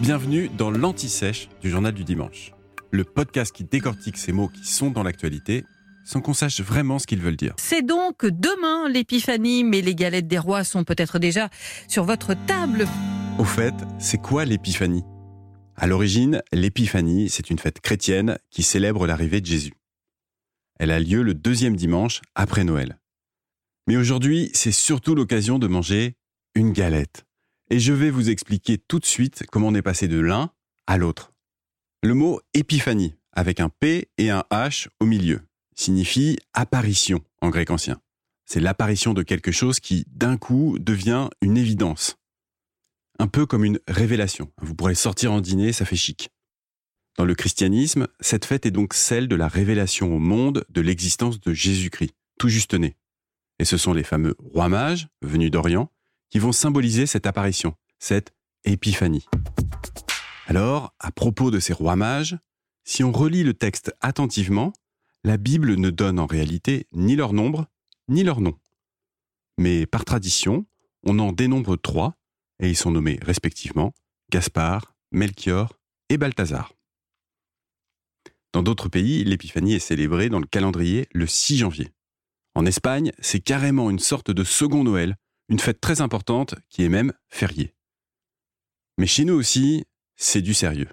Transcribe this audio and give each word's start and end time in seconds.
Bienvenue 0.00 0.50
dans 0.50 0.70
l'Anti-Sèche 0.70 1.48
du 1.62 1.70
Journal 1.70 1.94
du 1.94 2.04
Dimanche, 2.04 2.52
le 2.90 3.02
podcast 3.02 3.50
qui 3.50 3.64
décortique 3.64 4.18
ces 4.18 4.30
mots 4.30 4.48
qui 4.48 4.66
sont 4.66 4.90
dans 4.90 5.02
l'actualité 5.02 5.64
sans 6.04 6.20
qu'on 6.20 6.34
sache 6.34 6.60
vraiment 6.60 6.98
ce 6.98 7.06
qu'ils 7.06 7.22
veulent 7.22 7.36
dire. 7.36 7.54
C'est 7.58 7.80
donc 7.80 8.26
demain 8.26 8.90
l'épiphanie, 8.90 9.64
mais 9.64 9.80
les 9.80 9.94
galettes 9.94 10.28
des 10.28 10.38
rois 10.38 10.64
sont 10.64 10.84
peut-être 10.84 11.18
déjà 11.18 11.48
sur 11.88 12.04
votre 12.04 12.34
table. 12.46 12.86
Au 13.38 13.44
fait, 13.44 13.74
c'est 13.98 14.20
quoi 14.20 14.44
l'épiphanie? 14.44 15.02
À 15.76 15.86
l'origine, 15.86 16.42
l'épiphanie, 16.52 17.30
c'est 17.30 17.48
une 17.48 17.58
fête 17.58 17.80
chrétienne 17.80 18.38
qui 18.50 18.62
célèbre 18.62 19.06
l'arrivée 19.06 19.40
de 19.40 19.46
Jésus. 19.46 19.72
Elle 20.78 20.90
a 20.90 21.00
lieu 21.00 21.22
le 21.22 21.32
deuxième 21.32 21.74
dimanche 21.74 22.20
après 22.34 22.64
Noël. 22.64 22.98
Mais 23.86 23.96
aujourd'hui, 23.96 24.50
c'est 24.52 24.72
surtout 24.72 25.14
l'occasion 25.14 25.58
de 25.58 25.66
manger 25.66 26.16
une 26.54 26.72
galette. 26.72 27.24
Et 27.68 27.80
je 27.80 27.92
vais 27.92 28.10
vous 28.10 28.30
expliquer 28.30 28.78
tout 28.78 29.00
de 29.00 29.04
suite 29.04 29.44
comment 29.50 29.68
on 29.68 29.74
est 29.74 29.82
passé 29.82 30.06
de 30.06 30.20
l'un 30.20 30.52
à 30.86 30.98
l'autre. 30.98 31.32
Le 32.02 32.14
mot 32.14 32.40
épiphanie, 32.54 33.16
avec 33.32 33.58
un 33.58 33.68
P 33.68 34.08
et 34.18 34.30
un 34.30 34.44
H 34.52 34.86
au 35.00 35.04
milieu, 35.04 35.40
signifie 35.74 36.38
apparition 36.52 37.24
en 37.40 37.50
grec 37.50 37.70
ancien. 37.70 38.00
C'est 38.44 38.60
l'apparition 38.60 39.14
de 39.14 39.24
quelque 39.24 39.50
chose 39.50 39.80
qui, 39.80 40.04
d'un 40.06 40.36
coup, 40.36 40.78
devient 40.78 41.28
une 41.42 41.56
évidence. 41.56 42.16
Un 43.18 43.26
peu 43.26 43.46
comme 43.46 43.64
une 43.64 43.80
révélation. 43.88 44.52
Vous 44.62 44.76
pourrez 44.76 44.94
sortir 44.94 45.32
en 45.32 45.40
dîner, 45.40 45.72
ça 45.72 45.84
fait 45.84 45.96
chic. 45.96 46.30
Dans 47.18 47.24
le 47.24 47.34
christianisme, 47.34 48.06
cette 48.20 48.44
fête 48.44 48.66
est 48.66 48.70
donc 48.70 48.94
celle 48.94 49.26
de 49.26 49.34
la 49.34 49.48
révélation 49.48 50.14
au 50.14 50.20
monde 50.20 50.64
de 50.68 50.80
l'existence 50.80 51.40
de 51.40 51.52
Jésus-Christ, 51.52 52.14
tout 52.38 52.48
juste 52.48 52.74
né. 52.74 52.96
Et 53.58 53.64
ce 53.64 53.76
sont 53.76 53.92
les 53.92 54.04
fameux 54.04 54.36
rois 54.38 54.68
mages, 54.68 55.08
venus 55.22 55.50
d'Orient, 55.50 55.90
qui 56.30 56.38
vont 56.38 56.52
symboliser 56.52 57.06
cette 57.06 57.26
apparition, 57.26 57.74
cette 57.98 58.34
épiphanie. 58.64 59.26
Alors, 60.46 60.94
à 61.00 61.10
propos 61.10 61.50
de 61.50 61.60
ces 61.60 61.72
rois 61.72 61.96
mages, 61.96 62.38
si 62.84 63.02
on 63.02 63.12
relit 63.12 63.42
le 63.42 63.54
texte 63.54 63.92
attentivement, 64.00 64.72
la 65.24 65.36
Bible 65.36 65.74
ne 65.74 65.90
donne 65.90 66.20
en 66.20 66.26
réalité 66.26 66.86
ni 66.92 67.16
leur 67.16 67.32
nombre, 67.32 67.66
ni 68.08 68.22
leur 68.22 68.40
nom. 68.40 68.56
Mais 69.58 69.86
par 69.86 70.04
tradition, 70.04 70.66
on 71.02 71.18
en 71.18 71.32
dénombre 71.32 71.76
trois, 71.76 72.14
et 72.60 72.68
ils 72.68 72.76
sont 72.76 72.90
nommés 72.90 73.18
respectivement 73.22 73.92
Gaspard, 74.30 74.94
Melchior 75.10 75.78
et 76.08 76.16
Balthazar. 76.16 76.72
Dans 78.52 78.62
d'autres 78.62 78.88
pays, 78.88 79.24
l'épiphanie 79.24 79.74
est 79.74 79.80
célébrée 79.80 80.28
dans 80.28 80.40
le 80.40 80.46
calendrier 80.46 81.08
le 81.12 81.26
6 81.26 81.58
janvier. 81.58 81.92
En 82.54 82.64
Espagne, 82.64 83.12
c'est 83.18 83.40
carrément 83.40 83.90
une 83.90 83.98
sorte 83.98 84.30
de 84.30 84.44
second 84.44 84.82
Noël, 84.82 85.16
une 85.48 85.58
fête 85.58 85.80
très 85.80 86.00
importante 86.00 86.54
qui 86.68 86.84
est 86.84 86.88
même 86.88 87.12
fériée. 87.28 87.74
Mais 88.98 89.06
chez 89.06 89.24
nous 89.24 89.34
aussi, 89.34 89.84
c'est 90.16 90.42
du 90.42 90.54
sérieux. 90.54 90.88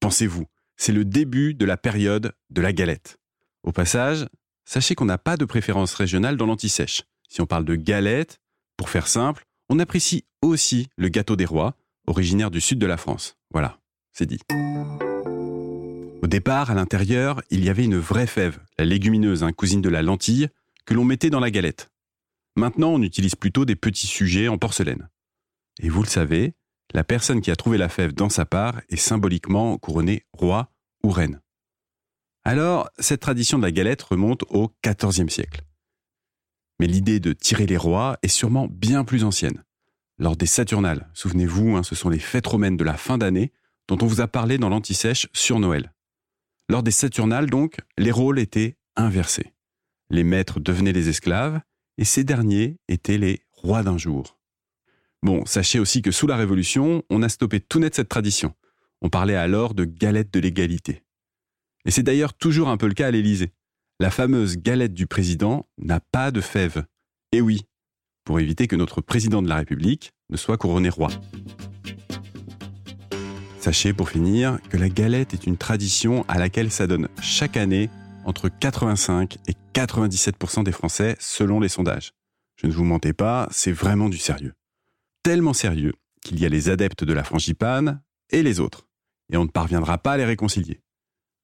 Pensez-vous, 0.00 0.46
c'est 0.76 0.92
le 0.92 1.04
début 1.04 1.54
de 1.54 1.64
la 1.64 1.76
période 1.76 2.34
de 2.50 2.60
la 2.60 2.72
galette. 2.72 3.18
Au 3.62 3.72
passage, 3.72 4.26
sachez 4.64 4.94
qu'on 4.94 5.04
n'a 5.04 5.18
pas 5.18 5.36
de 5.36 5.44
préférence 5.44 5.94
régionale 5.94 6.36
dans 6.36 6.46
l'antisèche. 6.46 7.02
Si 7.28 7.40
on 7.40 7.46
parle 7.46 7.64
de 7.64 7.76
galette, 7.76 8.40
pour 8.76 8.90
faire 8.90 9.06
simple, 9.06 9.44
on 9.68 9.78
apprécie 9.78 10.24
aussi 10.40 10.88
le 10.96 11.08
gâteau 11.08 11.36
des 11.36 11.44
rois, 11.44 11.76
originaire 12.06 12.50
du 12.50 12.60
sud 12.60 12.78
de 12.78 12.86
la 12.86 12.96
France. 12.96 13.36
Voilà, 13.52 13.78
c'est 14.12 14.26
dit. 14.26 14.40
Au 16.22 16.26
départ, 16.26 16.70
à 16.70 16.74
l'intérieur, 16.74 17.42
il 17.50 17.64
y 17.64 17.68
avait 17.68 17.84
une 17.84 17.98
vraie 17.98 18.26
fève, 18.26 18.58
la 18.78 18.84
légumineuse, 18.84 19.44
hein, 19.44 19.52
cousine 19.52 19.82
de 19.82 19.88
la 19.88 20.02
lentille, 20.02 20.48
que 20.84 20.94
l'on 20.94 21.04
mettait 21.04 21.30
dans 21.30 21.40
la 21.40 21.50
galette. 21.50 21.91
Maintenant, 22.56 22.90
on 22.90 23.02
utilise 23.02 23.34
plutôt 23.34 23.64
des 23.64 23.76
petits 23.76 24.06
sujets 24.06 24.48
en 24.48 24.58
porcelaine. 24.58 25.08
Et 25.80 25.88
vous 25.88 26.02
le 26.02 26.08
savez, 26.08 26.54
la 26.92 27.04
personne 27.04 27.40
qui 27.40 27.50
a 27.50 27.56
trouvé 27.56 27.78
la 27.78 27.88
fève 27.88 28.12
dans 28.12 28.28
sa 28.28 28.44
part 28.44 28.80
est 28.90 28.96
symboliquement 28.96 29.78
couronnée 29.78 30.26
roi 30.32 30.70
ou 31.02 31.10
reine. 31.10 31.40
Alors, 32.44 32.90
cette 32.98 33.20
tradition 33.20 33.58
de 33.58 33.62
la 33.62 33.70
galette 33.70 34.02
remonte 34.02 34.42
au 34.50 34.74
XIVe 34.84 35.30
siècle. 35.30 35.62
Mais 36.78 36.86
l'idée 36.86 37.20
de 37.20 37.32
tirer 37.32 37.66
les 37.66 37.76
rois 37.76 38.18
est 38.22 38.28
sûrement 38.28 38.66
bien 38.68 39.04
plus 39.04 39.24
ancienne. 39.24 39.64
Lors 40.18 40.36
des 40.36 40.46
Saturnales, 40.46 41.08
souvenez-vous, 41.14 41.76
hein, 41.76 41.82
ce 41.82 41.94
sont 41.94 42.08
les 42.08 42.18
fêtes 42.18 42.46
romaines 42.46 42.76
de 42.76 42.84
la 42.84 42.96
fin 42.96 43.16
d'année 43.16 43.52
dont 43.88 43.98
on 44.02 44.06
vous 44.06 44.20
a 44.20 44.28
parlé 44.28 44.58
dans 44.58 44.68
l'antisèche 44.68 45.28
sur 45.32 45.58
Noël. 45.58 45.92
Lors 46.68 46.82
des 46.82 46.90
Saturnales, 46.90 47.48
donc, 47.48 47.78
les 47.96 48.10
rôles 48.10 48.38
étaient 48.38 48.76
inversés. 48.96 49.54
Les 50.10 50.24
maîtres 50.24 50.60
devenaient 50.60 50.92
les 50.92 51.08
esclaves 51.08 51.60
et 52.02 52.04
ces 52.04 52.24
derniers 52.24 52.80
étaient 52.88 53.16
les 53.16 53.42
rois 53.52 53.84
d'un 53.84 53.96
jour. 53.96 54.36
Bon, 55.22 55.46
sachez 55.46 55.78
aussi 55.78 56.02
que 56.02 56.10
sous 56.10 56.26
la 56.26 56.34
Révolution, 56.34 57.04
on 57.10 57.22
a 57.22 57.28
stoppé 57.28 57.60
tout 57.60 57.78
net 57.78 57.94
cette 57.94 58.08
tradition. 58.08 58.54
On 59.02 59.08
parlait 59.08 59.36
alors 59.36 59.72
de 59.72 59.84
galette 59.84 60.34
de 60.34 60.40
l'égalité. 60.40 61.04
Et 61.84 61.92
c'est 61.92 62.02
d'ailleurs 62.02 62.34
toujours 62.34 62.70
un 62.70 62.76
peu 62.76 62.88
le 62.88 62.94
cas 62.94 63.06
à 63.06 63.10
l'Élysée. 63.12 63.52
La 64.00 64.10
fameuse 64.10 64.56
galette 64.56 64.94
du 64.94 65.06
président 65.06 65.68
n'a 65.78 66.00
pas 66.00 66.32
de 66.32 66.40
fève. 66.40 66.86
Et 67.30 67.40
oui, 67.40 67.68
pour 68.24 68.40
éviter 68.40 68.66
que 68.66 68.74
notre 68.74 69.00
président 69.00 69.40
de 69.40 69.48
la 69.48 69.58
République 69.58 70.10
ne 70.28 70.36
soit 70.36 70.58
couronné 70.58 70.88
roi. 70.88 71.10
Sachez 73.60 73.92
pour 73.92 74.08
finir 74.08 74.58
que 74.70 74.76
la 74.76 74.88
galette 74.88 75.34
est 75.34 75.46
une 75.46 75.56
tradition 75.56 76.24
à 76.26 76.40
laquelle 76.40 76.72
s'adonnent 76.72 77.10
chaque 77.20 77.56
année 77.56 77.90
entre 78.24 78.48
85 78.48 79.38
et 79.46 79.54
97% 79.72 80.64
des 80.64 80.72
Français 80.72 81.16
selon 81.18 81.60
les 81.60 81.68
sondages. 81.68 82.12
Je 82.56 82.66
ne 82.66 82.72
vous 82.72 82.84
mentais 82.84 83.12
pas, 83.12 83.48
c'est 83.50 83.72
vraiment 83.72 84.08
du 84.08 84.18
sérieux. 84.18 84.54
Tellement 85.22 85.52
sérieux 85.52 85.94
qu'il 86.22 86.38
y 86.40 86.46
a 86.46 86.48
les 86.48 86.68
adeptes 86.68 87.04
de 87.04 87.12
la 87.12 87.24
frangipane 87.24 88.02
et 88.30 88.42
les 88.42 88.60
autres. 88.60 88.88
Et 89.32 89.36
on 89.36 89.44
ne 89.44 89.50
parviendra 89.50 89.98
pas 89.98 90.12
à 90.12 90.16
les 90.16 90.24
réconcilier. 90.24 90.80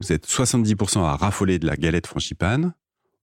Vous 0.00 0.12
êtes 0.12 0.26
70% 0.26 1.04
à 1.04 1.16
raffoler 1.16 1.58
de 1.58 1.66
la 1.66 1.76
galette 1.76 2.06
frangipane, 2.06 2.74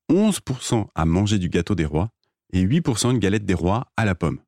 11% 0.09 0.87
à 0.95 1.05
manger 1.05 1.37
du 1.37 1.49
gâteau 1.49 1.75
des 1.75 1.85
rois 1.85 2.09
et 2.53 2.65
8% 2.65 3.11
une 3.11 3.19
galette 3.19 3.45
des 3.45 3.53
rois 3.53 3.91
à 3.97 4.05
la 4.05 4.15
pomme. 4.15 4.39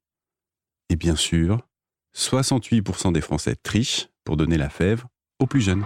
Et 0.90 0.96
bien 0.96 1.16
sûr, 1.16 1.68
68% 2.16 3.12
des 3.12 3.22
Français 3.22 3.56
trichent 3.56 4.10
pour 4.24 4.38
donner 4.38 4.58
la 4.58 4.70
fève 4.70 5.06
aux 5.40 5.48
plus 5.48 5.62
jeunes. 5.62 5.86